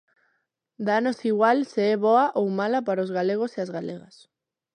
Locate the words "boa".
2.07-2.25